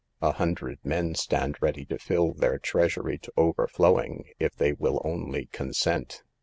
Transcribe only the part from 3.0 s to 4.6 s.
to overflowing if